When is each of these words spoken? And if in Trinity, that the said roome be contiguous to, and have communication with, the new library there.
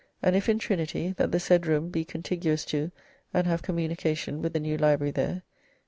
And 0.23 0.35
if 0.35 0.49
in 0.49 0.57
Trinity, 0.57 1.13
that 1.17 1.31
the 1.31 1.39
said 1.39 1.67
roome 1.67 1.89
be 1.91 2.03
contiguous 2.03 2.65
to, 2.65 2.89
and 3.35 3.45
have 3.45 3.61
communication 3.61 4.41
with, 4.41 4.53
the 4.53 4.59
new 4.59 4.75
library 4.75 5.11
there. 5.11 5.43